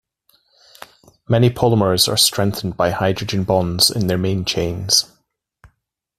Many 1.29 1.51
polymers 1.51 2.11
are 2.11 2.17
strengthened 2.17 2.75
by 2.75 2.89
hydrogen 2.89 3.43
bonds 3.43 3.91
in 3.91 4.07
their 4.07 4.17
main 4.17 4.45
chains. 4.45 5.05